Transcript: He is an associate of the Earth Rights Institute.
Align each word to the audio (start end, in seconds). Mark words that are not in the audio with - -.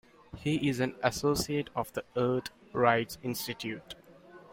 He 0.37 0.67
is 0.67 0.79
an 0.79 0.95
associate 1.03 1.69
of 1.75 1.93
the 1.93 2.03
Earth 2.17 2.49
Rights 2.73 3.19
Institute. 3.21 3.93